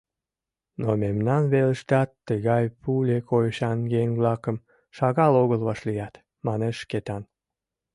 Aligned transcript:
Но 0.81 0.89
мемнан 1.03 1.43
велыштат 1.53 2.09
тыгай 2.27 2.65
пуле 2.81 3.17
койышан 3.29 3.77
еҥ-влакым 4.01 4.57
шагал 4.97 5.33
огыл 5.43 5.61
вашлият,— 5.67 6.13
манеш 6.47 6.75
Шкетан. 6.83 7.23